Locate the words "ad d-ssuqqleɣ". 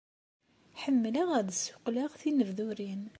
1.39-2.11